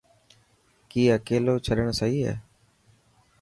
[0.89, 2.35] ڪي اڪيلو ڇڏڻ سهي هي؟